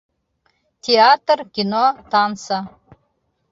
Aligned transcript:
Театр, 0.85 1.39
кино, 1.55 1.83
танса! 2.09 2.59